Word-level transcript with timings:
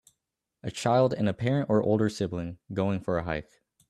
A 0.63 0.71
child 0.71 1.13
and 1.13 1.29
a 1.29 1.33
parent 1.35 1.69
or 1.69 1.83
older 1.83 2.09
sibling 2.09 2.57
going 2.73 3.01
for 3.01 3.19
a 3.19 3.23
hike 3.23 3.61